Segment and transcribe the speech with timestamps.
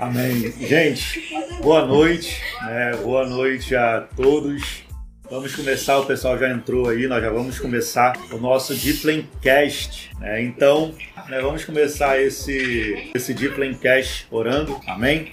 [0.00, 0.50] Amém.
[0.58, 1.28] Gente,
[1.62, 2.42] boa noite.
[2.62, 2.96] Né?
[3.02, 4.82] Boa noite a todos.
[5.30, 10.10] Vamos começar, o pessoal já entrou aí, nós já vamos começar o nosso Deeplencast.
[10.18, 10.42] Né?
[10.42, 10.94] Então,
[11.28, 14.80] né, vamos começar esse, esse Deeplencast orando.
[14.86, 15.30] Amém?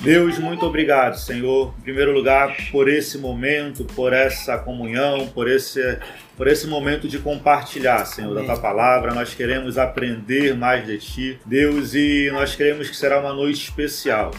[0.00, 5.98] Deus, muito obrigado, Senhor, em primeiro lugar, por esse momento, por essa comunhão, por esse,
[6.38, 8.46] por esse momento de compartilhar, Senhor, Amém.
[8.46, 9.12] da tua palavra.
[9.12, 14.30] Nós queremos aprender mais de ti, Deus, e nós queremos que será uma noite especial.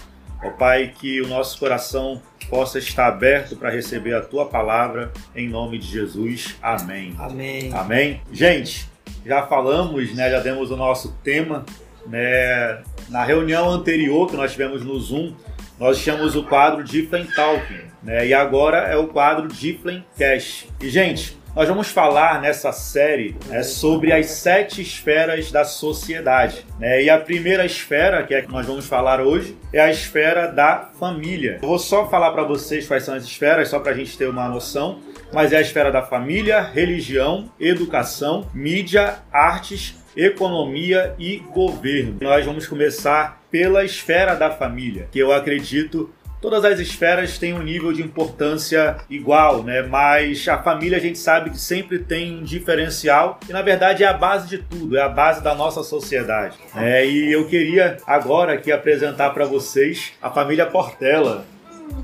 [0.43, 5.47] Ó Pai, que o nosso coração possa estar aberto para receber a tua palavra, em
[5.47, 6.55] nome de Jesus.
[6.59, 7.15] Amém.
[7.19, 7.71] Amém.
[7.71, 8.21] Amém.
[8.31, 8.89] Gente,
[9.23, 11.63] já falamos, né, já demos o nosso tema,
[12.07, 15.33] né, na reunião anterior que nós tivemos no Zoom,
[15.81, 18.27] nós chamamos o quadro Difflin Talking, né?
[18.27, 20.67] E agora é o quadro Difflin Cash.
[20.79, 26.67] E gente, nós vamos falar nessa série né, sobre as sete esferas da sociedade.
[26.79, 27.05] Né?
[27.05, 30.91] E a primeira esfera, que é que nós vamos falar hoje, é a esfera da
[30.99, 31.57] família.
[31.63, 34.29] Eu vou só falar para vocês quais são as esferas, só para a gente ter
[34.29, 34.99] uma noção.
[35.33, 42.17] Mas é a esfera da família, religião, educação, mídia, artes, economia e governo.
[42.21, 46.09] Nós vamos começar pela esfera da família, que eu acredito
[46.41, 49.83] todas as esferas têm um nível de importância igual, né?
[49.83, 54.07] Mas a família a gente sabe que sempre tem um diferencial e na verdade é
[54.07, 56.57] a base de tudo, é a base da nossa sociedade.
[56.75, 61.45] É, e eu queria agora aqui apresentar para vocês a família Portela.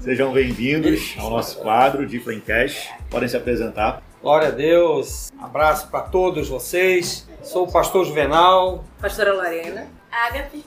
[0.01, 2.89] Sejam bem-vindos ao nosso quadro de Flamecast.
[3.09, 4.06] Podem se apresentar.
[4.21, 5.31] Glória a Deus.
[5.39, 7.27] Abraço para todos vocês.
[7.43, 8.83] Sou o pastor Juvenal.
[8.99, 9.87] Pastora Lorena.
[10.11, 10.65] Ágape.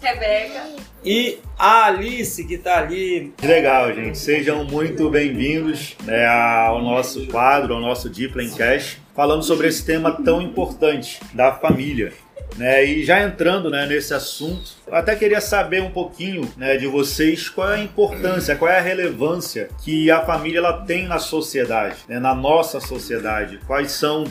[0.00, 0.66] Rebeca.
[1.04, 3.34] E a Alice que está ali.
[3.42, 4.16] Legal, gente.
[4.16, 10.12] Sejam muito bem-vindos né, ao nosso quadro, ao nosso Deep Cash, falando sobre esse tema
[10.24, 12.14] tão importante da família.
[12.56, 17.48] Né, e já entrando né, nesse assunto, até queria saber um pouquinho né, de vocês
[17.48, 21.96] qual é a importância, qual é a relevância que a família ela tem na sociedade,
[22.08, 23.58] né, na nossa sociedade.
[23.66, 24.24] Quais são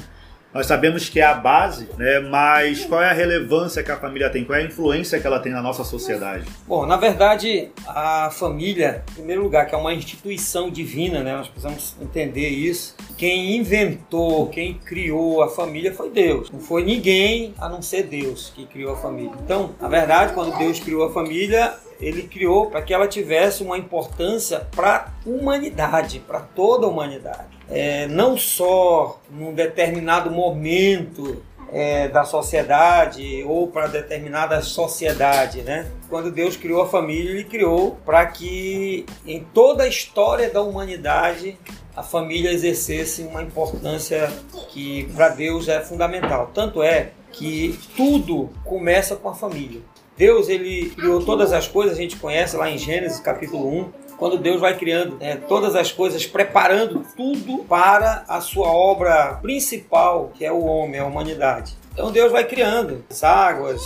[0.54, 2.20] nós sabemos que é a base, né?
[2.20, 4.44] Mas qual é a relevância que a família tem?
[4.44, 6.46] Qual é a influência que ela tem na nossa sociedade?
[6.68, 11.36] Bom, na verdade, a família, em primeiro lugar, que é uma instituição divina, né?
[11.36, 12.96] Nós precisamos entender isso.
[13.16, 16.50] Quem inventou, quem criou a família foi Deus.
[16.50, 19.34] Não foi ninguém a não ser Deus que criou a família.
[19.44, 23.78] Então, na verdade, quando Deus criou a família, ele criou para que ela tivesse uma
[23.78, 24.96] importância para
[25.26, 27.60] a humanidade, para toda a humanidade.
[27.70, 35.92] É, não só num determinado momento é, da sociedade ou para determinada sociedade, né?
[36.10, 41.58] Quando Deus criou a família, Ele criou para que em toda a história da humanidade
[41.96, 44.32] a família exercesse uma importância
[44.70, 46.50] que para Deus é fundamental.
[46.54, 49.82] Tanto é que tudo começa com a família.
[50.20, 54.38] Deus ele criou todas as coisas, a gente conhece lá em Gênesis capítulo 1, quando
[54.38, 60.44] Deus vai criando né, todas as coisas, preparando tudo para a sua obra principal, que
[60.44, 61.78] é o homem, a humanidade.
[61.94, 63.82] Então Deus vai criando as águas,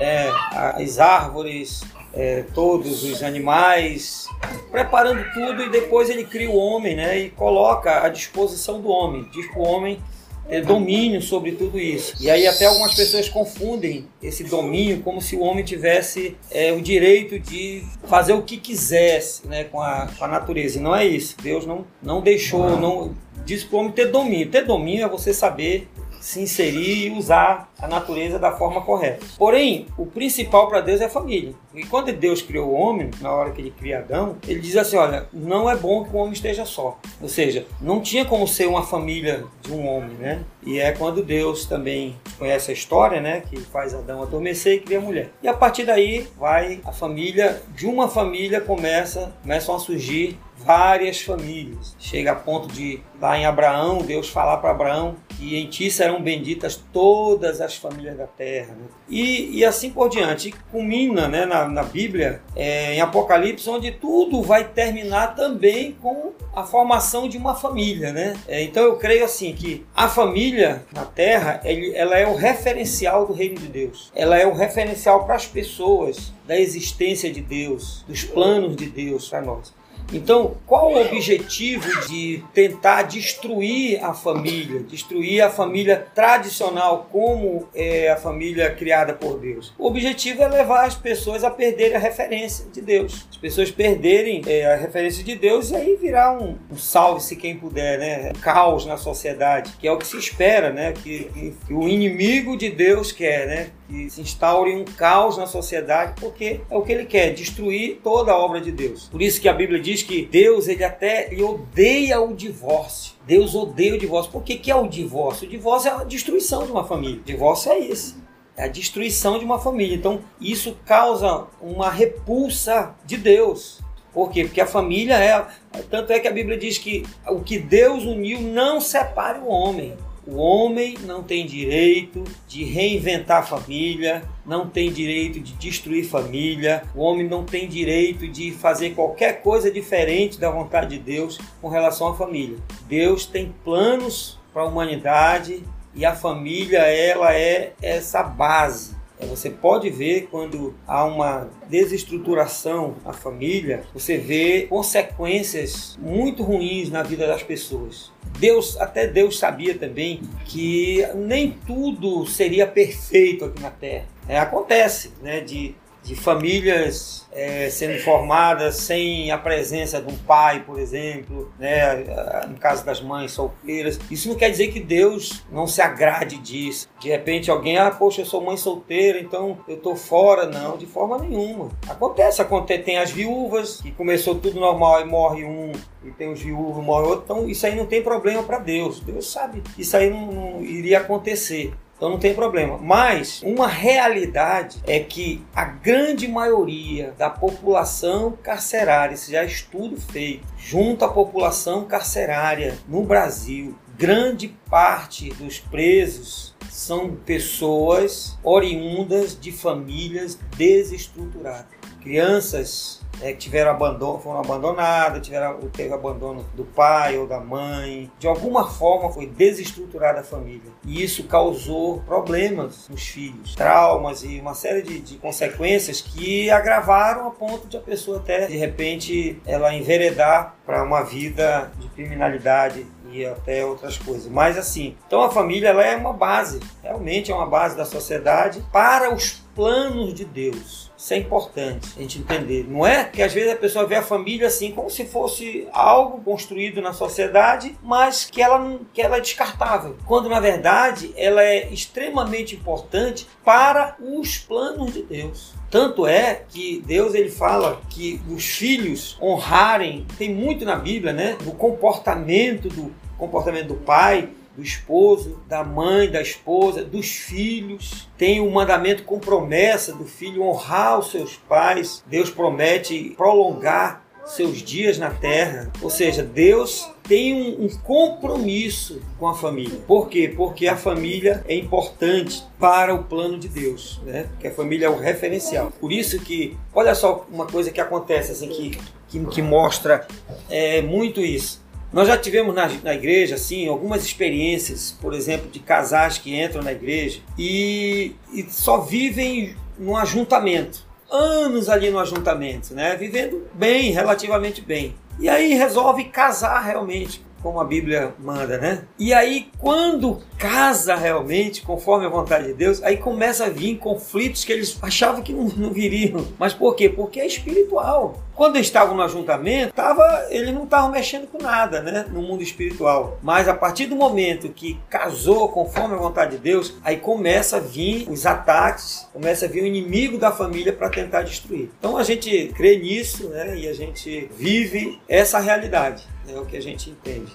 [0.00, 4.26] é, as árvores, é, todos os animais,
[4.72, 9.28] preparando tudo e depois ele cria o homem né, e coloca à disposição do homem.
[9.32, 10.02] Diz para o homem
[10.48, 12.14] ter domínio sobre tudo isso.
[12.20, 16.80] E aí até algumas pessoas confundem esse domínio como se o homem tivesse é, o
[16.80, 20.78] direito de fazer o que quisesse né, com, a, com a natureza.
[20.78, 21.36] E não é isso.
[21.42, 24.50] Deus não, não deixou, não disse para o homem ter domínio.
[24.50, 25.88] Ter domínio é você saber
[26.20, 29.26] se inserir e usar a natureza da forma correta.
[29.36, 31.54] Porém, o principal para Deus é a família.
[31.74, 34.96] E quando Deus criou o homem, na hora que ele cria Adão, ele diz assim:
[34.96, 36.98] olha, não é bom que o homem esteja só.
[37.20, 40.44] Ou seja, não tinha como ser uma família de um homem, né?
[40.64, 43.42] E é quando Deus também conhece a história, né?
[43.48, 45.30] Que faz Adão adormecer e cria a mulher.
[45.42, 51.20] E a partir daí vai a família, de uma família começa, começam a surgir várias
[51.20, 51.94] famílias.
[51.98, 56.22] Chega a ponto de, lá em Abraão, Deus falar para Abraão que em ti serão
[56.22, 58.74] benditas todas as famílias da terra.
[58.74, 58.86] Né?
[59.08, 60.48] E, e assim por diante.
[60.48, 66.32] E culmina né, na, na Bíblia, é, em Apocalipse, onde tudo vai terminar também com
[66.54, 68.12] a formação de uma família.
[68.12, 68.34] Né?
[68.46, 73.26] É, então eu creio assim que a família na terra ele, ela é o referencial
[73.26, 74.10] do reino de Deus.
[74.14, 79.28] Ela é o referencial para as pessoas da existência de Deus, dos planos de Deus
[79.28, 79.72] para nós.
[80.12, 88.10] Então, qual o objetivo de tentar destruir a família, destruir a família tradicional como é
[88.10, 89.72] a família criada por Deus?
[89.78, 93.26] O objetivo é levar as pessoas a perderem a referência de Deus.
[93.30, 97.56] As pessoas perderem é, a referência de Deus e aí virar um, um salve-se quem
[97.56, 98.32] puder, né?
[98.36, 100.92] Um caos na sociedade, que é o que se espera, né?
[100.92, 103.70] Que, que, que o inimigo de Deus quer, né?
[103.88, 108.32] Que se instaure um caos na sociedade, porque é o que ele quer, destruir toda
[108.32, 109.08] a obra de Deus.
[109.08, 113.14] Por isso que a Bíblia diz que Deus ele até ele odeia o divórcio.
[113.26, 114.32] Deus odeia o divórcio.
[114.32, 115.46] Por que, que é o divórcio?
[115.46, 117.20] O divórcio é a destruição de uma família.
[117.20, 118.22] O divórcio é isso.
[118.56, 119.96] É a destruição de uma família.
[119.96, 123.80] Então, isso causa uma repulsa de Deus.
[124.12, 124.44] Por quê?
[124.44, 125.44] Porque a família é.
[125.90, 129.96] Tanto é que a Bíblia diz que o que Deus uniu não separe o homem.
[130.26, 137.00] O homem não tem direito de reinventar família, não tem direito de destruir família, o
[137.02, 142.08] homem não tem direito de fazer qualquer coisa diferente da vontade de Deus com relação
[142.08, 142.56] à família.
[142.88, 145.62] Deus tem planos para a humanidade
[145.94, 148.93] e a família ela é essa base.
[149.20, 157.02] Você pode ver quando há uma desestruturação na família, você vê consequências muito ruins na
[157.02, 158.12] vida das pessoas.
[158.38, 164.06] Deus, até Deus sabia também que nem tudo seria perfeito aqui na Terra.
[164.28, 170.62] É, acontece, né, de de famílias é, sendo formadas sem a presença de um pai,
[170.64, 172.04] por exemplo, né?
[172.48, 173.98] no caso das mães solteiras.
[174.10, 176.86] Isso não quer dizer que Deus não se agrade disso.
[177.00, 180.46] De repente alguém, ah, poxa, eu sou mãe solteira, então eu tô fora.
[180.46, 181.70] Não, de forma nenhuma.
[181.88, 182.82] Acontece, acontece.
[182.82, 185.72] Tem as viúvas, que começou tudo normal e morre um,
[186.04, 187.24] e tem os viúvos, morre outro.
[187.24, 189.00] Então isso aí não tem problema para Deus.
[189.00, 191.72] Deus sabe que isso aí não, não iria acontecer.
[192.04, 192.76] Então não tem problema.
[192.76, 199.98] Mas uma realidade é que a grande maioria da população carcerária, isso já é estudo
[199.98, 209.50] feito, junto à população carcerária no Brasil, grande parte dos presos são pessoas oriundas de
[209.50, 211.72] famílias desestruturadas.
[212.02, 218.10] Crianças é, tiveram abandono, foram abandonadas, tiveram, teve abandono do pai ou da mãe.
[218.18, 220.72] De alguma forma foi desestruturada a família.
[220.84, 227.28] E isso causou problemas nos filhos, traumas e uma série de, de consequências que agravaram
[227.28, 232.86] a ponto de a pessoa até, de repente, ela enveredar para uma vida de criminalidade
[233.10, 234.26] e até outras coisas.
[234.28, 238.64] Mas assim, então a família ela é uma base, realmente é uma base da sociedade
[238.72, 240.92] para os planos de Deus.
[240.96, 242.66] Isso é importante a gente entender.
[242.68, 246.22] Não é que às vezes a pessoa vê a família assim como se fosse algo
[246.22, 249.96] construído na sociedade, mas que ela, que ela é descartável.
[250.06, 255.52] Quando na verdade ela é extremamente importante para os planos de Deus.
[255.70, 261.36] Tanto é que Deus ele fala que os filhos honrarem, tem muito na Bíblia, né?
[261.42, 268.08] Do comportamento do comportamento do pai do esposo, da mãe, da esposa, dos filhos.
[268.16, 272.02] Tem o um mandamento com promessa do filho honrar os seus pais.
[272.06, 275.70] Deus promete prolongar seus dias na terra.
[275.82, 279.78] Ou seja, Deus tem um, um, compromisso com a família.
[279.86, 280.32] Por quê?
[280.34, 284.26] Porque a família é importante para o plano de Deus, né?
[284.30, 285.70] Porque a família é o referencial.
[285.78, 288.78] Por isso que, olha só uma coisa que acontece assim que
[289.14, 290.06] que, que mostra
[290.50, 291.62] é, muito isso.
[291.94, 296.60] Nós já tivemos na, na igreja assim algumas experiências, por exemplo, de casais que entram
[296.60, 300.84] na igreja e, e só vivem no ajuntamento.
[301.08, 302.96] Anos ali no ajuntamento, né?
[302.96, 304.96] Vivendo bem, relativamente bem.
[305.20, 308.84] E aí resolve casar realmente como a Bíblia manda, né?
[308.98, 314.44] E aí, quando casa realmente, conforme a vontade de Deus, aí começa a vir conflitos
[314.44, 316.26] que eles achavam que não, não viriam.
[316.38, 316.88] Mas por quê?
[316.88, 318.22] Porque é espiritual.
[318.34, 322.06] Quando eles estavam no ajuntamento, tava, eles não estavam mexendo com nada, né?
[322.10, 323.18] No mundo espiritual.
[323.22, 327.60] Mas a partir do momento que casou conforme a vontade de Deus, aí começa a
[327.60, 331.70] vir os ataques, começa a vir o inimigo da família para tentar destruir.
[331.78, 333.56] Então a gente crê nisso, né?
[333.56, 336.04] E a gente vive essa realidade.
[336.28, 337.32] É o que a gente entende.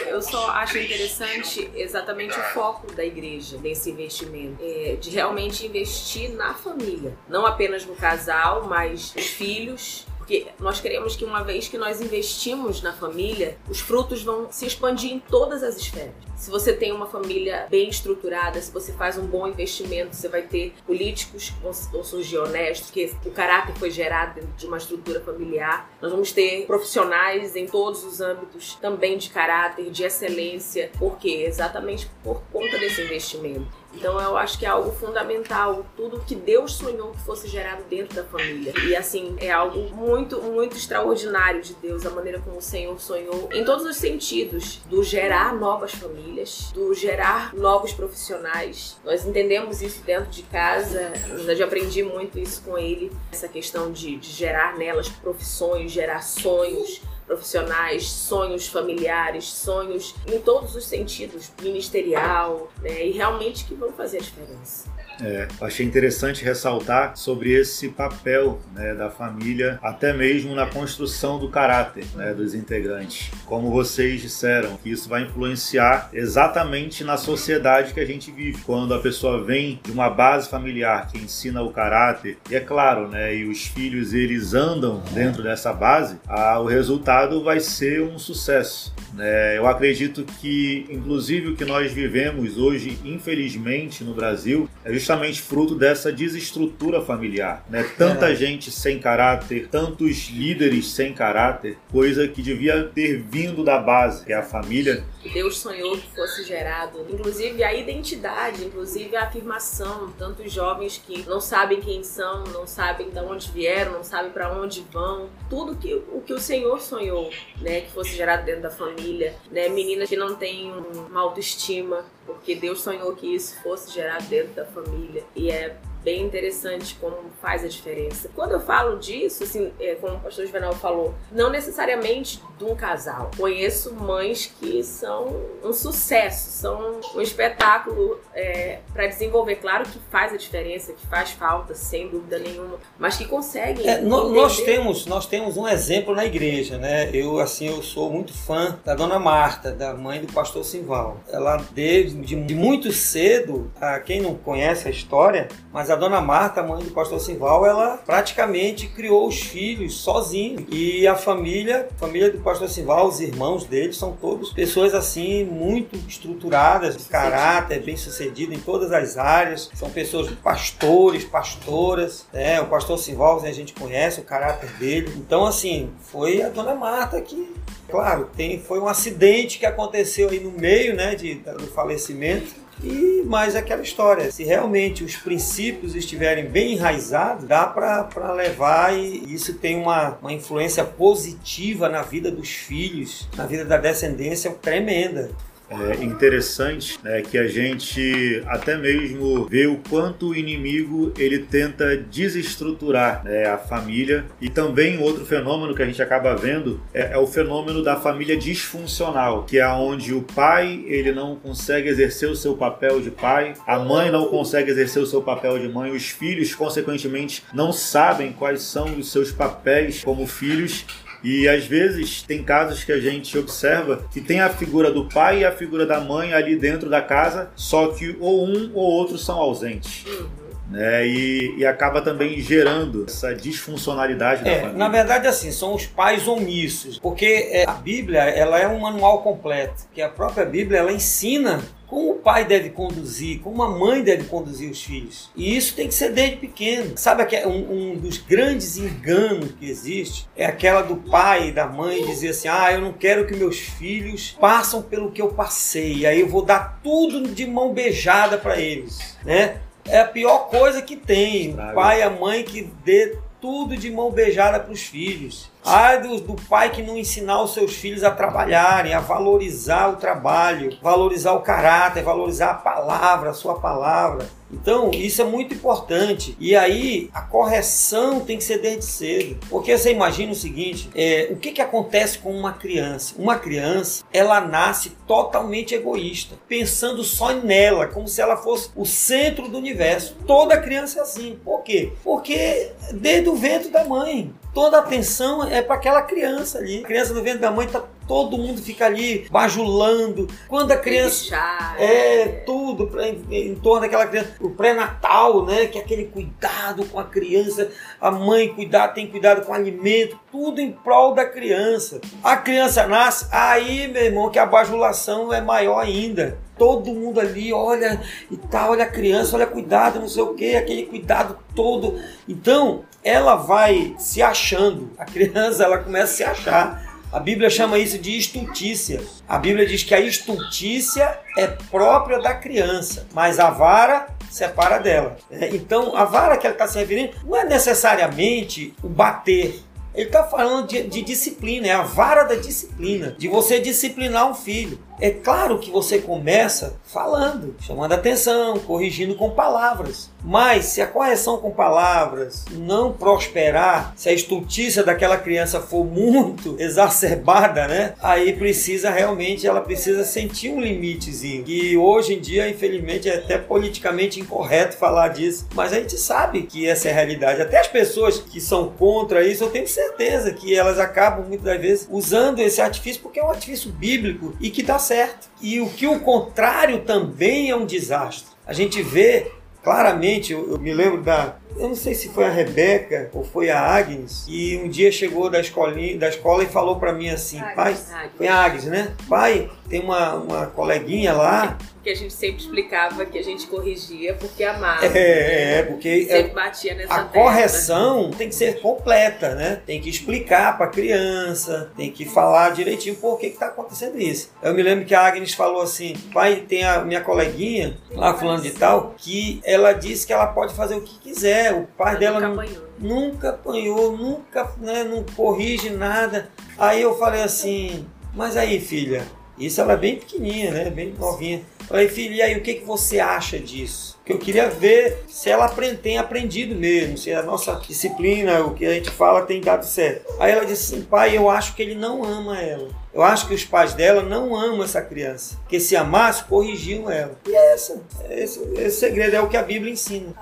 [0.00, 6.30] Eu só acho interessante exatamente o foco da igreja nesse investimento, é, de realmente investir
[6.32, 11.68] na família, não apenas no casal, mas os filhos, porque nós queremos que uma vez
[11.68, 16.16] que nós investimos na família, os frutos vão se expandir em todas as esferas.
[16.34, 20.42] Se você tem uma família bem estruturada, se você faz um bom investimento, você vai
[20.42, 25.20] ter políticos que vão surgir honestos, porque o caráter foi gerado dentro de uma estrutura
[25.20, 25.88] familiar.
[26.02, 30.90] Nós vamos ter profissionais em todos os âmbitos também de caráter, de excelência.
[30.98, 31.44] Por quê?
[31.46, 33.85] Exatamente por conta desse investimento.
[33.96, 38.14] Então eu acho que é algo fundamental, tudo que Deus sonhou que fosse gerado dentro
[38.14, 38.74] da família.
[38.86, 43.48] E assim, é algo muito, muito extraordinário de Deus, a maneira como o Senhor sonhou,
[43.52, 48.98] em todos os sentidos, do gerar novas famílias, do gerar novos profissionais.
[49.04, 53.90] Nós entendemos isso dentro de casa, eu já aprendi muito isso com ele, essa questão
[53.90, 61.50] de, de gerar nelas profissões, gerar sonhos profissionais, sonhos familiares, sonhos em todos os sentidos,
[61.60, 63.06] ministerial, né?
[63.06, 64.95] E realmente que vão fazer a diferença.
[65.20, 71.48] É, achei interessante ressaltar sobre esse papel né, da família, até mesmo na construção do
[71.48, 73.30] caráter né, dos integrantes.
[73.46, 78.62] Como vocês disseram, que isso vai influenciar exatamente na sociedade que a gente vive.
[78.62, 83.08] Quando a pessoa vem de uma base familiar que ensina o caráter, e é claro,
[83.08, 88.18] né, e os filhos eles andam dentro dessa base, a, o resultado vai ser um
[88.18, 88.94] sucesso.
[89.14, 89.56] Né?
[89.56, 94.90] Eu acredito que, inclusive, o que nós vivemos hoje, infelizmente, no Brasil, é
[95.38, 97.64] fruto dessa desestrutura familiar.
[97.68, 97.84] Né?
[97.96, 98.34] Tanta é.
[98.34, 104.32] gente sem caráter, tantos líderes sem caráter, coisa que devia ter vindo da base, que
[104.32, 105.04] é a família.
[105.32, 110.12] Deus sonhou que fosse gerado, inclusive a identidade, inclusive a afirmação.
[110.18, 114.52] Tantos jovens que não sabem quem são, não sabem de onde vieram, não sabem para
[114.52, 115.28] onde vão.
[115.50, 119.68] Tudo que o que o Senhor sonhou, né, que fosse gerado dentro da família, né,
[119.68, 124.66] meninas que não têm uma autoestima, porque Deus sonhou que isso fosse gerado dentro da
[124.66, 128.30] família e é bem interessante como faz a diferença.
[128.32, 132.76] Quando eu falo disso, assim, é, como o pastor Juvenal falou, não necessariamente de um
[132.76, 133.32] casal.
[133.36, 135.34] Conheço mães que são
[135.64, 139.56] um sucesso, são um espetáculo é, para desenvolver.
[139.56, 143.88] Claro que faz a diferença, que faz falta, sem dúvida nenhuma, mas que conseguem.
[143.88, 147.10] É, nós temos nós temos um exemplo na igreja, né?
[147.12, 151.18] Eu assim eu sou muito fã da Dona Marta, da mãe do Pastor Simval.
[151.28, 155.98] Ela desde de, de muito cedo, a quem não conhece a história, mas a a
[155.98, 160.64] dona Marta, mãe do pastor Simval, ela praticamente criou os filhos sozinha.
[160.70, 165.44] E a família, a família do pastor Simval, os irmãos dele, são todos pessoas assim
[165.44, 169.70] muito estruturadas, de caráter, bem sucedido em todas as áreas.
[169.74, 172.26] São pessoas pastores, pastoras.
[172.32, 172.60] Né?
[172.60, 175.12] O pastor Simval a gente conhece o caráter dele.
[175.16, 177.54] Então, assim, foi a dona Marta que
[177.88, 183.22] Claro, tem, foi um acidente que aconteceu aí no meio né, de, do falecimento e
[183.24, 189.54] mais aquela história, se realmente os princípios estiverem bem enraizados, dá para levar e isso
[189.54, 195.30] tem uma, uma influência positiva na vida dos filhos, na vida da descendência tremenda
[195.70, 201.96] é interessante né, que a gente até mesmo vê o quanto o inimigo ele tenta
[201.96, 204.24] desestruturar né, a família.
[204.40, 208.36] E também outro fenômeno que a gente acaba vendo é, é, o fenômeno da família
[208.36, 213.54] disfuncional que é onde o pai ele não consegue exercer o seu papel de pai
[213.66, 218.32] a mãe não consegue exercer o seu papel de mãe os filhos consequentemente não sabem
[218.32, 220.84] quais são os seus papéis como filhos
[221.26, 225.40] e às vezes tem casos que a gente observa que tem a figura do pai
[225.40, 229.18] e a figura da mãe ali dentro da casa, só que ou um ou outro
[229.18, 230.04] são ausentes.
[230.06, 230.45] Uhum.
[230.68, 234.78] Né, e, e, acaba também gerando essa disfuncionalidade da é, família.
[234.78, 239.22] Na verdade, assim, são os pais omissos, porque é, a Bíblia ela é um manual
[239.22, 244.02] completo, que a própria Bíblia ela ensina como o pai deve conduzir, como a mãe
[244.02, 245.30] deve conduzir os filhos.
[245.36, 246.96] E isso tem que ser desde pequeno.
[246.96, 251.66] Sabe que um, um dos grandes enganos que existe é aquela do pai e da
[251.66, 256.04] mãe dizer assim: ah, eu não quero que meus filhos passem pelo que eu passei,
[256.06, 259.60] aí eu vou dar tudo de mão beijada para eles, né?
[259.88, 263.90] É a pior coisa que tem, o pai e a mãe que dê tudo de
[263.90, 265.50] mão beijada para os filhos.
[265.64, 269.96] Ai do, do pai que não ensinar os seus filhos a trabalharem, a valorizar o
[269.96, 274.26] trabalho, valorizar o caráter, valorizar a palavra, a sua palavra.
[274.50, 276.36] Então, isso é muito importante.
[276.38, 279.38] E aí, a correção tem que ser desde cedo.
[279.48, 283.14] Porque você imagina o seguinte: é, o que, que acontece com uma criança?
[283.18, 289.48] Uma criança, ela nasce totalmente egoísta, pensando só nela, como se ela fosse o centro
[289.48, 290.16] do universo.
[290.26, 291.38] Toda criança é assim.
[291.44, 291.92] Por quê?
[292.02, 296.78] Porque desde o ventre da mãe toda a atenção é para aquela criança ali.
[296.78, 300.26] A criança no ventre da mãe está todo mundo fica ali bajulando.
[300.48, 301.36] Quando a criança.
[301.78, 304.34] É, tudo em, em torno daquela criança.
[304.40, 305.66] O pré-natal, né?
[305.66, 307.70] Que é aquele cuidado com a criança.
[308.00, 310.18] A mãe cuidar, tem cuidado com o alimento.
[310.30, 312.00] Tudo em prol da criança.
[312.22, 316.38] A criança nasce, aí, meu irmão, que a bajulação é maior ainda.
[316.58, 320.56] Todo mundo ali olha e tá, olha a criança, olha cuidado, não sei o que,
[320.56, 322.00] aquele cuidado todo.
[322.26, 324.90] Então, ela vai se achando.
[324.98, 326.85] A criança, ela começa a se achar.
[327.12, 329.00] A Bíblia chama isso de estultícia.
[329.28, 335.16] A Bíblia diz que a estultícia é própria da criança, mas a vara separa dela.
[335.30, 339.62] É, Então, a vara que ela está se referindo não é necessariamente o bater.
[339.94, 344.34] Ele está falando de, de disciplina, é a vara da disciplina, de você disciplinar um
[344.34, 344.78] filho.
[345.00, 350.10] É claro que você começa falando, chamando atenção, corrigindo com palavras.
[350.24, 356.56] Mas se a correção com palavras não prosperar, se a estultícia daquela criança for muito
[356.58, 357.94] exacerbada, né?
[358.00, 361.44] Aí precisa realmente, ela precisa sentir um limitezinho.
[361.46, 365.46] E hoje em dia, infelizmente, é até politicamente incorreto falar disso.
[365.54, 367.42] Mas a gente sabe que essa é a realidade.
[367.42, 371.60] Até as pessoas que são contra isso, eu tenho certeza que elas acabam muitas das
[371.60, 375.28] vezes usando esse artifício porque é um artifício bíblico e que dá certo.
[375.40, 378.28] E o que o contrário também é um desastre.
[378.46, 379.32] A gente vê
[379.66, 381.34] claramente, eu, eu me lembro da.
[381.56, 385.28] Eu não sei se foi a Rebeca ou foi a Agnes, e um dia chegou
[385.28, 387.92] da, escolinha, da escola e falou para mim assim: pai, Agnes.
[388.16, 388.94] foi a Agnes, né?
[389.08, 391.58] Pai, tem uma, uma coleguinha lá.
[391.86, 394.84] Porque a gente sempre explicava que a gente corrigia porque amava.
[394.86, 399.62] É, é, porque Sempre batia nessa a correção tem que ser completa, né?
[399.64, 404.32] Tem que explicar para a criança, tem que falar direitinho por que está acontecendo isso.
[404.42, 408.42] Eu me lembro que a Agnes falou assim: pai, tem a minha coleguinha, lá fulano
[408.42, 411.54] de tal, que ela disse que ela pode fazer o que quiser.
[411.54, 412.64] O pai Ela dela nunca apanhou.
[412.80, 416.30] nunca apanhou, nunca, né, não corrige nada.
[416.58, 419.06] Aí eu falei assim, mas aí filha,
[419.38, 421.42] isso ela é bem pequenininha, né, bem novinha.
[421.68, 423.96] Falei, filha, e aí o que, que você acha disso?
[424.04, 428.54] Que eu queria ver se ela aprend- tem aprendido mesmo, se a nossa disciplina, o
[428.54, 430.06] que a gente fala tem dado certo.
[430.20, 432.68] Aí ela disse assim, pai, eu acho que ele não ama ela.
[432.94, 435.36] Eu acho que os pais dela não amam essa criança.
[435.42, 437.18] Porque se amasse, corrigiam ela.
[437.26, 437.82] E é essa.
[438.08, 440.14] Esse, esse segredo é o que a Bíblia ensina.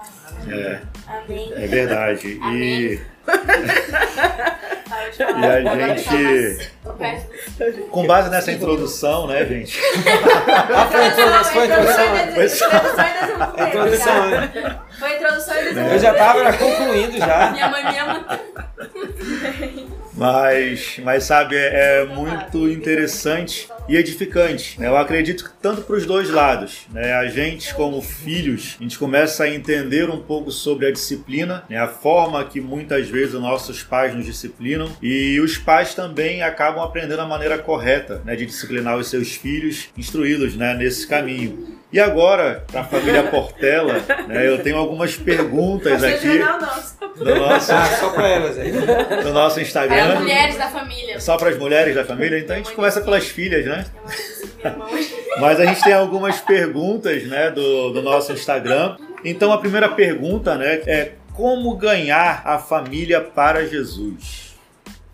[0.48, 1.52] É, Amém.
[1.54, 2.26] é verdade.
[2.28, 3.00] E, Amém.
[5.12, 6.70] e a gente,
[7.90, 9.80] com base nessa introdução, né, gente?
[10.74, 12.04] Ah, foi a introdução, foi a introdução.
[12.34, 14.80] Foi Introdução só- e desenvolvimento, A introdução, né?
[14.98, 17.50] Foi a introdução e Eu já estava concluindo já.
[17.50, 18.40] Minha mãe me ama.
[20.16, 24.80] Mas, mas sabe, é, é muito interessante e edificante.
[24.80, 24.88] né?
[24.88, 26.86] Eu acredito que tanto para os dois lados.
[26.90, 27.12] Né?
[27.12, 31.78] A gente, como filhos, a gente começa a entender um pouco sobre a disciplina, né?
[31.78, 36.82] a forma que muitas vezes os nossos pais nos disciplinam, e os pais também acabam
[36.82, 38.34] aprendendo a maneira correta né?
[38.36, 40.74] de disciplinar os seus filhos, instruí-los né?
[40.74, 41.78] nesse caminho.
[41.92, 44.48] E agora, para a família Portela, né?
[44.48, 46.93] eu tenho algumas perguntas aqui não, não.
[47.16, 48.72] No nosso, Ah, só para elas aí.
[49.24, 50.12] no nosso É Instagram.
[50.14, 51.20] as mulheres da família.
[51.20, 52.38] Só para as mulheres da família?
[52.38, 53.86] Então a gente começa pelas filhas, né?
[54.62, 55.06] Minha mãe.
[55.40, 58.96] Mas a gente tem algumas perguntas, né, do, do nosso Instagram.
[59.24, 64.54] Então a primeira pergunta, né, é como ganhar a família para Jesus?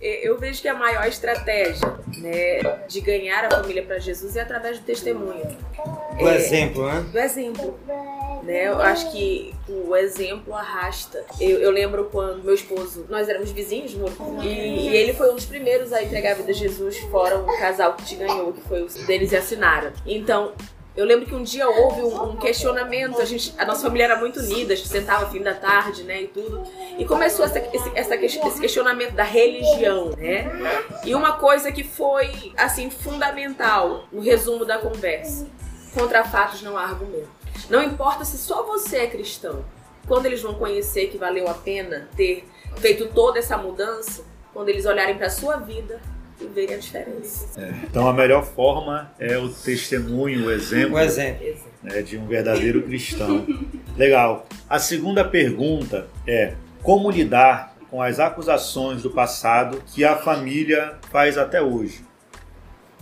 [0.01, 1.87] Eu vejo que a maior estratégia
[2.19, 5.47] né, de ganhar a família para Jesus é através do testemunho.
[6.19, 7.05] O É, exemplo, né?
[7.13, 7.79] do exemplo.
[8.43, 8.69] Né?
[8.69, 11.25] Eu acho que o exemplo arrasta.
[11.41, 15.35] Eu, eu lembro quando meu esposo, nós éramos vizinhos, amor, e, e ele foi um
[15.35, 18.63] dos primeiros a entregar a vida a Jesus, fora o casal que te ganhou, que
[18.63, 19.93] foi o Denis e a Sinara.
[20.07, 20.53] Então,
[20.97, 24.17] eu lembro que um dia houve um, um questionamento, a, gente, a nossa família era
[24.17, 26.63] muito unida, a gente sentava fim da tarde, né, e tudo.
[26.99, 30.51] E começou essa, esse, essa, esse questionamento da religião, né?
[31.05, 35.47] E uma coisa que foi, assim, fundamental no resumo da conversa.
[35.95, 37.40] Contra fatos não há argumento.
[37.71, 39.65] Não importa se só você é cristão.
[40.07, 42.45] Quando eles vão conhecer que valeu a pena ter
[42.79, 46.01] feito toda essa mudança, quando eles olharem para sua vida
[46.41, 47.61] e verem a diferença.
[47.85, 51.47] Então a melhor forma é o testemunho, o exemplo O exemplo.
[51.83, 53.47] né, de um verdadeiro cristão.
[53.97, 54.47] Legal.
[54.69, 61.37] A segunda pergunta é como lidar com as acusações do passado que a família faz
[61.37, 62.05] até hoje?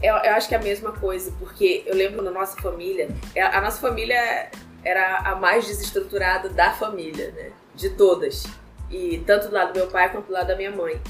[0.03, 3.43] Eu, eu acho que é a mesma coisa, porque eu lembro na nossa família, é,
[3.43, 4.51] a nossa família
[4.85, 7.51] era a mais desestruturada da família, né?
[7.75, 8.45] De todas.
[8.91, 11.01] E tanto do lado do meu pai quanto do lado da minha mãe.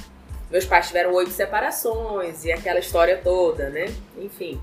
[0.50, 3.94] Meus pais tiveram oito separações e aquela história toda, né?
[4.16, 4.60] Enfim.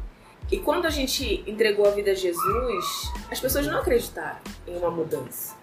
[0.51, 2.85] E quando a gente entregou a vida a Jesus,
[3.31, 5.55] as pessoas não acreditaram em uma mudança.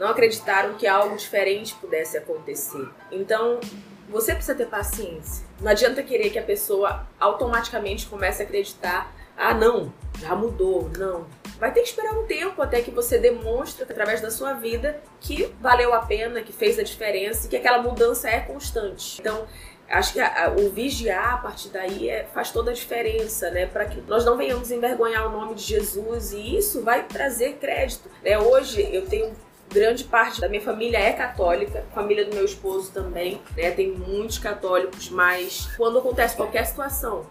[0.00, 2.88] Não acreditaram que algo diferente pudesse acontecer.
[3.12, 3.60] Então,
[4.08, 5.44] você precisa ter paciência.
[5.60, 10.90] Não adianta querer que a pessoa automaticamente comece a acreditar: ah, não, já mudou.
[10.96, 11.26] Não.
[11.58, 15.54] Vai ter que esperar um tempo até que você demonstre, através da sua vida, que
[15.60, 19.20] valeu a pena, que fez a diferença e que aquela mudança é constante.
[19.20, 19.46] Então,
[19.86, 23.66] acho que a, a, o vigiar a partir daí é, faz toda a diferença, né?
[23.66, 28.10] Para que nós não venhamos envergonhar o nome de Jesus e isso vai trazer crédito.
[28.24, 28.38] Né?
[28.38, 29.30] Hoje eu tenho
[29.72, 33.70] grande parte da minha família é católica, a família do meu esposo também, né?
[33.70, 37.24] Tem muitos católicos, mas quando acontece qualquer situação,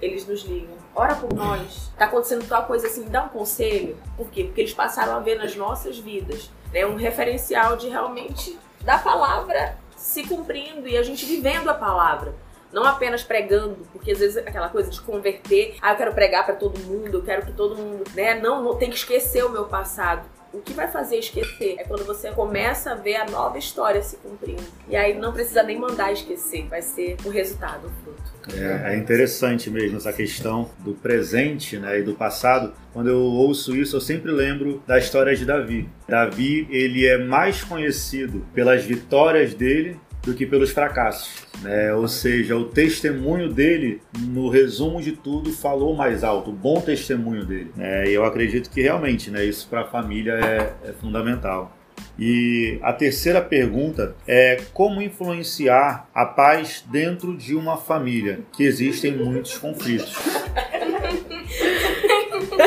[0.00, 0.76] eles nos ligam.
[0.94, 1.90] Ora por nós.
[1.98, 3.96] Tá acontecendo tal coisa assim, dá um conselho.
[4.16, 4.44] Por quê?
[4.44, 9.76] Porque eles passaram a ver nas nossas vidas né, um referencial de realmente da palavra
[9.96, 12.34] se cumprindo e a gente vivendo a palavra.
[12.72, 16.56] Não apenas pregando, porque às vezes aquela coisa de converter, ah, eu quero pregar para
[16.56, 18.34] todo mundo, eu quero que todo mundo, né?
[18.34, 20.28] Não, não tem que esquecer o meu passado.
[20.56, 24.16] O que vai fazer esquecer é quando você começa a ver a nova história se
[24.16, 24.62] cumprindo.
[24.88, 28.56] E aí não precisa nem mandar esquecer, vai ser o resultado, o fruto.
[28.58, 32.72] É, é interessante mesmo essa questão do presente né, e do passado.
[32.94, 35.90] Quando eu ouço isso, eu sempre lembro da história de Davi.
[36.08, 41.46] Davi, ele é mais conhecido pelas vitórias dele do que pelos fracassos.
[41.62, 41.94] Né?
[41.94, 47.46] Ou seja, o testemunho dele, no resumo de tudo, falou mais alto, o bom testemunho
[47.46, 47.70] dele.
[47.76, 48.08] Né?
[48.08, 51.74] E eu acredito que realmente né, isso para a família é, é fundamental.
[52.18, 59.12] E a terceira pergunta é como influenciar a paz dentro de uma família, que existem
[59.12, 60.14] muitos conflitos.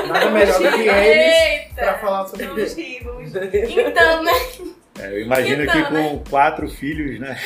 [0.08, 2.80] Nada melhor do que eles para falar sobre isso.
[2.80, 4.32] Então, né?
[5.00, 6.22] É, eu imagino Então, que com né?
[6.30, 7.40] quatro filhos, né?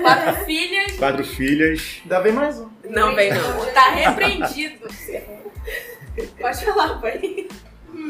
[0.00, 0.92] Quatro filhas.
[0.96, 2.00] Quatro filhas.
[2.02, 2.70] Ainda vem mais um.
[2.88, 3.66] Não vem não.
[3.72, 4.86] Tá repreendido.
[6.40, 7.48] Pode falar, pai.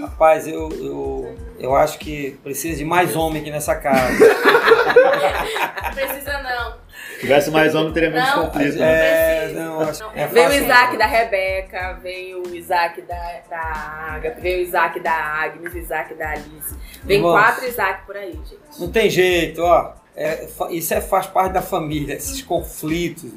[0.02, 4.12] Rapaz, eu, eu, eu acho que precisa de mais homem aqui nessa casa.
[4.18, 6.79] Não precisa não.
[7.20, 8.78] Se tivesse mais homem, teria menos Não, conflito.
[8.78, 9.50] né?
[9.50, 10.52] É, não, acho é Veio o.
[10.54, 13.60] Isaac da Rebeca, veio o Isaac da, da
[14.12, 16.74] Agatha, veio o Isaac da Agnes, o Isaac da Alice.
[17.04, 18.80] Vem quatro Isaac por aí, gente.
[18.80, 19.92] Não tem jeito, ó.
[20.16, 23.30] É, isso é, faz parte da família, esses conflitos.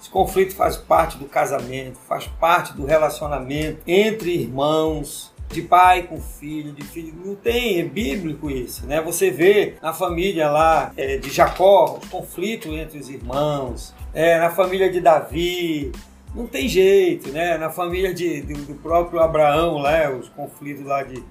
[0.00, 6.20] Esse conflito faz parte do casamento, faz parte do relacionamento entre irmãos, de pai com
[6.20, 7.12] filho, de filho.
[7.24, 9.00] Não tem, é bíblico isso, né?
[9.00, 14.50] Você vê na família lá é, de Jacó, os conflitos entre os irmãos, é, na
[14.50, 15.92] família de Davi.
[16.34, 17.58] Não tem jeito, né?
[17.58, 21.22] Na família de, do, do próprio Abraão, lá, os conflitos lá de,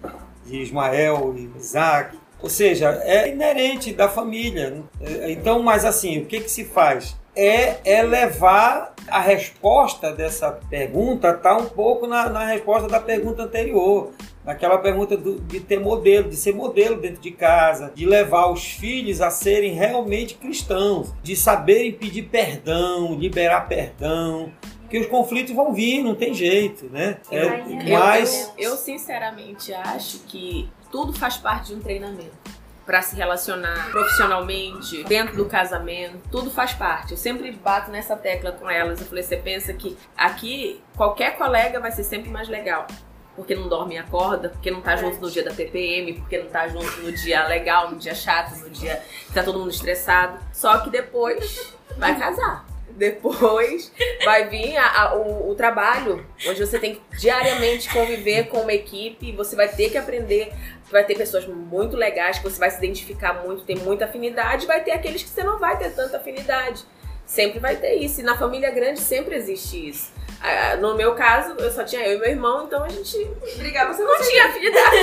[0.45, 2.17] de Ismael e Isaac.
[2.41, 4.83] Ou seja, é inerente da família.
[5.01, 7.17] É, Então, mas assim, o que, que se faz?
[7.35, 13.43] É, é levar a resposta dessa pergunta, tá um pouco na, na resposta da pergunta
[13.43, 14.11] anterior.
[14.43, 18.63] Naquela pergunta do- de ter modelo, de ser modelo dentro de casa, de levar os
[18.63, 25.71] filhos a serem realmente cristãos, de saberem pedir perdão, liberar perdão, porque os conflitos vão
[25.71, 27.17] vir, não tem jeito, né?
[27.29, 32.31] É, Eu, mas eu, eu, sinceramente acho que tudo faz parte de um treinamento.
[32.89, 37.11] Pra se relacionar profissionalmente, dentro do casamento, tudo faz parte.
[37.11, 38.99] Eu sempre bato nessa tecla com elas.
[38.99, 42.87] Eu falei, você pensa que aqui qualquer colega vai ser sempre mais legal.
[43.35, 46.49] Porque não dorme e acorda, porque não tá junto no dia da TPM, porque não
[46.49, 50.39] tá junto no dia legal, no dia chato, no dia que tá todo mundo estressado.
[50.51, 52.65] Só que depois vai casar.
[52.99, 53.91] Depois
[54.25, 58.73] vai vir a- a- o, o trabalho, onde você tem que diariamente conviver com uma
[58.73, 60.51] equipe, você vai ter que aprender.
[60.91, 64.83] Vai ter pessoas muito legais que você vai se identificar muito, tem muita afinidade, vai
[64.83, 66.83] ter aqueles que você não vai ter tanta afinidade.
[67.25, 68.21] Sempre vai ter isso.
[68.21, 70.11] E na família grande sempre existe isso.
[70.41, 73.23] Ah, No meu caso, eu só tinha eu e meu irmão, então a gente
[73.57, 74.97] brigava, você não tinha afinidade.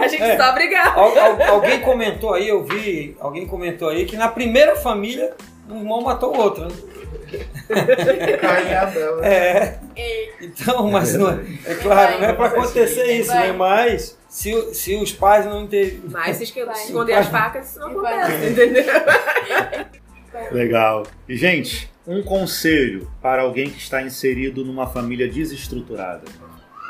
[0.00, 0.36] a gente É.
[0.36, 1.00] só brigava.
[1.00, 5.34] Al- al- alguém comentou aí, eu vi, alguém comentou aí que na primeira família
[5.68, 6.64] um irmão matou o outro.
[6.66, 6.74] né?
[9.22, 13.52] É, E então, mas não é, é claro, não é para acontecer isso, né?
[13.52, 16.02] Mas se, se os pais não entenderem.
[16.10, 18.84] Mas se esconder as facas, isso não acontece, entendeu?
[20.52, 21.06] Legal.
[21.28, 26.22] E, gente, um conselho para alguém que está inserido numa família desestruturada.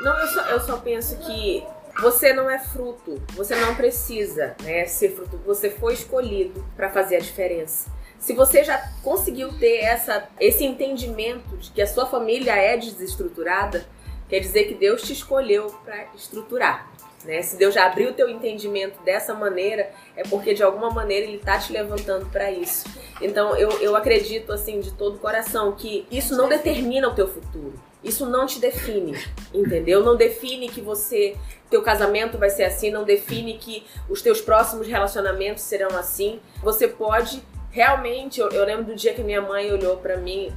[0.01, 1.63] Não, eu só, eu só penso que
[2.01, 7.15] você não é fruto, você não precisa né, ser fruto, você foi escolhido para fazer
[7.15, 7.89] a diferença.
[8.19, 13.85] Se você já conseguiu ter essa, esse entendimento de que a sua família é desestruturada,
[14.27, 16.91] quer dizer que Deus te escolheu para estruturar.
[17.23, 17.41] Né?
[17.41, 21.37] Se Deus já abriu o teu entendimento dessa maneira, é porque de alguma maneira Ele
[21.37, 22.85] está te levantando para isso.
[23.21, 27.27] Então eu, eu acredito assim de todo o coração que isso não determina o teu
[27.27, 27.73] futuro.
[28.03, 29.17] Isso não te define,
[29.53, 30.03] entendeu?
[30.03, 31.35] Não define que você,
[31.69, 36.39] teu casamento vai ser assim, não define que os teus próximos relacionamentos serão assim.
[36.63, 37.41] Você pode
[37.77, 40.51] realmente, eu, eu lembro do dia que minha mãe olhou pra mim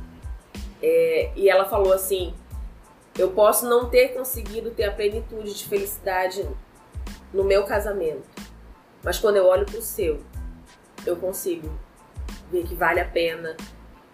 [0.83, 2.33] é, e ela falou assim:
[3.19, 6.49] eu posso não ter conseguido ter a plenitude de felicidade
[7.31, 8.27] no meu casamento,
[9.03, 10.23] mas quando eu olho pro seu,
[11.05, 11.71] eu consigo
[12.51, 13.55] ver que vale a pena,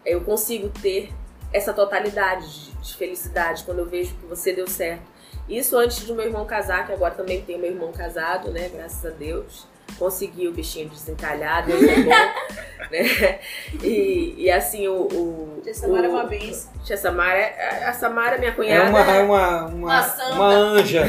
[0.05, 1.13] eu consigo ter
[1.53, 5.05] essa totalidade de, de felicidade quando eu vejo que você deu certo.
[5.49, 8.69] Isso antes do meu irmão casar, que agora também tem meu irmão casado, né?
[8.69, 12.11] Graças a Deus consegui o bichinho desencalhar, Deus é bom,
[12.91, 13.39] né?
[13.83, 14.93] E, e assim, o...
[15.03, 16.71] o Tia Samara o- é uma benção.
[16.85, 17.53] Tia Samara,
[17.87, 20.33] a Samara, minha É cunhada, uma, é uma, uma, Uma santa.
[20.37, 21.03] uma anja.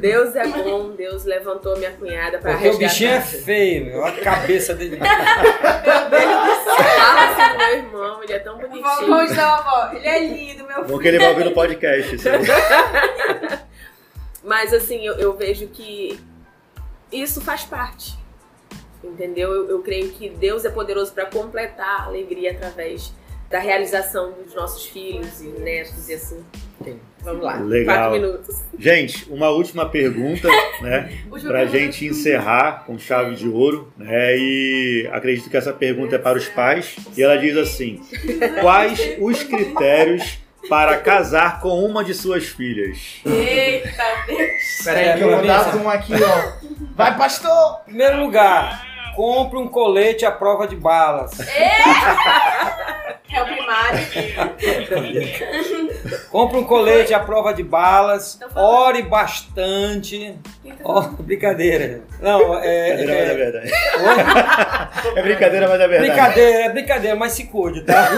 [0.00, 3.44] Deus é bom, Deus levantou minha cunhada pra Porque o bichinho é resgatar.
[3.44, 4.00] feio, meu.
[4.00, 4.98] Olha a cabeça dele.
[6.78, 9.06] Fala assim do meu irmão, ele é tão Vou bonitinho.
[9.06, 9.96] contar uma avó.
[9.96, 12.16] Ele é lindo, meu Bom que ele vai ouvir no podcast.
[14.44, 16.18] Mas assim, eu, eu vejo que
[17.12, 18.16] isso faz parte.
[19.02, 19.52] Entendeu?
[19.52, 23.12] Eu, eu creio que Deus é poderoso para completar a alegria através
[23.50, 26.44] da realização dos nossos filhos e netos e assim.
[27.22, 27.56] Vamos lá.
[27.56, 27.96] Legal.
[27.96, 28.62] Quatro minutos.
[28.78, 30.48] Gente, uma última pergunta,
[30.80, 31.18] né?
[31.28, 31.66] Pra pergunta.
[31.66, 34.36] gente encerrar com chave de ouro, né?
[34.36, 36.96] E acredito que essa pergunta é para os pais.
[37.16, 38.00] E ela diz assim:
[38.60, 43.20] Quais os critérios para casar com uma de suas filhas?
[43.26, 44.84] Eita, Deus.
[44.84, 46.57] Peraí, que eu vou dar um aqui, ó.
[46.98, 47.82] Vai, pastor!
[47.84, 48.84] Primeiro lugar,
[49.14, 51.30] compre um colete à prova de balas.
[53.30, 53.98] É o primário.
[56.28, 58.40] Compre um colete à prova de balas.
[58.56, 60.36] Ore bastante.
[60.82, 62.00] Ó, brincadeira.
[62.20, 62.96] Não, é.
[62.96, 63.72] Brincadeira, mas é é, verdade.
[64.00, 65.18] Oi?
[65.18, 66.10] É brincadeira, mas é verdade.
[66.10, 68.08] Brincadeira, é brincadeira, mas se cuide, tá?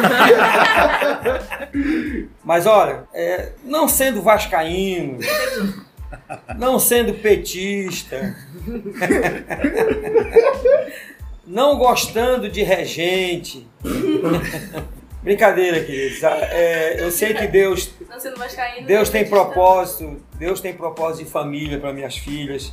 [2.43, 5.19] mas olha, é, não sendo vascaíno,
[6.59, 8.37] não sendo petista,
[11.47, 13.67] não gostando de regente.
[15.23, 16.25] Brincadeira, queridos.
[16.25, 17.93] Ah, é, eu sei que Deus.
[18.87, 22.73] Deus tem propósito, Deus tem propósito de família para minhas filhas.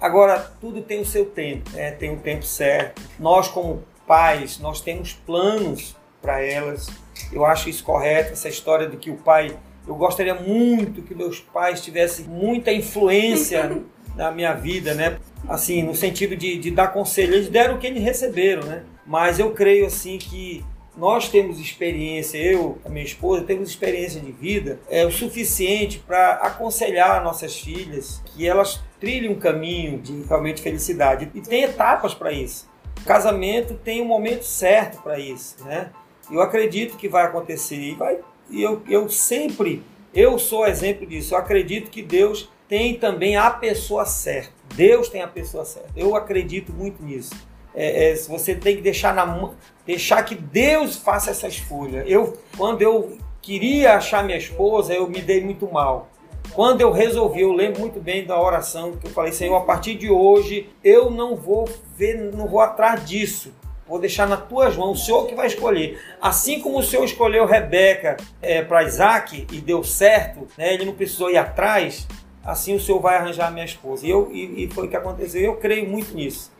[0.00, 1.90] Agora, tudo tem o seu tempo, né?
[1.90, 3.02] tem o tempo certo.
[3.18, 6.88] Nós, como pais, nós temos planos para elas.
[7.32, 9.56] Eu acho isso correto, essa história de que o pai.
[9.88, 13.82] Eu gostaria muito que meus pais tivessem muita influência
[14.14, 15.18] na minha vida, né?
[15.48, 17.34] Assim, no sentido de, de dar conselho.
[17.34, 18.84] Eles deram o que eles receberam, né?
[19.06, 20.62] Mas eu creio, assim, que
[20.98, 26.32] nós temos experiência, eu, a minha esposa, temos experiência de vida é o suficiente para
[26.32, 31.30] aconselhar nossas filhas que elas trilhem um caminho de realmente felicidade.
[31.34, 32.68] E tem etapas para isso.
[33.00, 35.90] O casamento tem um momento certo para isso, né?
[36.30, 38.18] Eu acredito que vai acontecer e vai.
[38.50, 39.82] E eu, eu sempre,
[40.14, 41.34] eu sou exemplo disso.
[41.34, 44.52] Eu acredito que Deus tem também a pessoa certa.
[44.74, 45.90] Deus tem a pessoa certa.
[45.96, 47.34] Eu acredito muito nisso.
[47.74, 49.54] É, é, você tem que deixar na mão,
[49.86, 52.04] deixar que Deus faça essa escolha.
[52.06, 56.08] Eu, quando eu queria achar minha esposa, eu me dei muito mal.
[56.52, 59.94] Quando eu resolvi, eu lembro muito bem da oração que eu falei, Senhor, a partir
[59.94, 63.52] de hoje eu não vou ver, não vou atrás disso.
[63.88, 65.98] Vou deixar nas tuas mãos, o Senhor que vai escolher.
[66.20, 70.92] Assim como o Senhor escolheu Rebeca é, para Isaac e deu certo, né, ele não
[70.92, 72.06] precisou ir atrás,
[72.44, 74.06] assim o Senhor vai arranjar minha esposa.
[74.06, 75.40] E, eu, e, e foi o que aconteceu.
[75.40, 76.52] Eu creio muito nisso.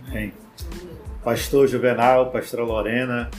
[1.22, 3.30] Pastor Juvenal, Pastora Lorena,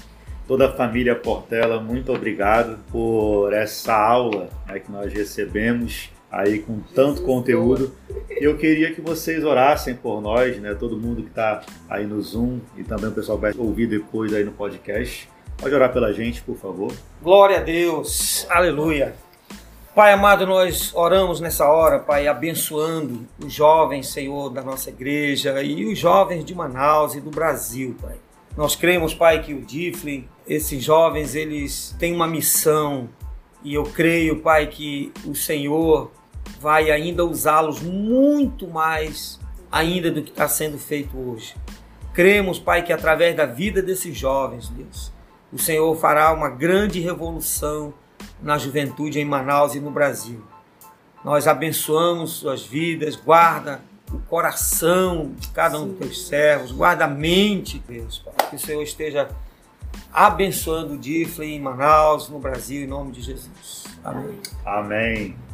[0.48, 6.80] toda a família Portela, muito obrigado por essa aula né, que nós recebemos aí com
[6.94, 7.94] tanto conteúdo.
[8.30, 10.76] E eu queria que vocês orassem por nós, né?
[10.76, 14.44] Todo mundo que está aí no Zoom e também o pessoal vai ouvir depois aí
[14.44, 15.30] no podcast.
[15.58, 16.94] Pode orar pela gente, por favor.
[17.22, 19.14] Glória a Deus, aleluia.
[19.94, 25.86] Pai amado, nós oramos nessa hora, Pai, abençoando os jovens, Senhor, da nossa igreja e
[25.92, 28.16] os jovens de Manaus e do Brasil, Pai.
[28.56, 33.10] Nós cremos, Pai, que o Diflin, esses jovens, eles têm uma missão
[33.64, 36.12] e eu creio, Pai, que o Senhor
[36.60, 39.40] vai ainda usá-los muito mais
[39.72, 41.56] ainda do que está sendo feito hoje.
[42.14, 45.12] Cremos, Pai, que através da vida desses jovens, Deus,
[45.52, 47.94] o Senhor fará uma grande revolução
[48.42, 50.44] na juventude em Manaus e no Brasil.
[51.24, 53.82] Nós abençoamos suas vidas, guarda
[54.12, 58.60] o coração de cada um dos teus servos, guarda a mente, Deus, Pai, que o
[58.60, 59.30] Senhor esteja
[60.12, 63.86] abençoando o Diflin em Manaus, no Brasil, em nome de Jesus.
[64.04, 64.40] Amém.
[64.66, 65.49] Amém.